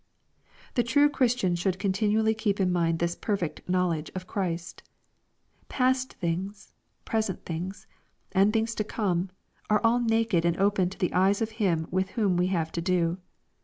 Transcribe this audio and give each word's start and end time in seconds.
The 0.73 0.81
true 0.81 1.09
Christian 1.11 1.53
should 1.53 1.77
continually 1.77 2.33
keep 2.33 2.59
in 2.59 2.71
mind 2.71 2.97
this 2.97 3.15
perfect 3.15 3.69
knowledge 3.69 4.09
of 4.15 4.25
Christ. 4.25 4.81
Past 5.69 6.13
things, 6.13 6.73
present 7.05 7.45
things, 7.45 7.85
and 8.31 8.51
things 8.51 8.73
to 8.73 8.83
come, 8.83 9.29
are 9.69 9.79
all 9.83 9.99
naked 9.99 10.43
and 10.43 10.57
open 10.57 10.89
to 10.89 10.97
the 10.97 11.13
eyes 11.13 11.39
of 11.39 11.51
Him 11.61 11.85
with 11.91 12.09
whom 12.17 12.35
we 12.35 12.47
have 12.47 12.71
to 12.71 12.81
do. 12.81 13.19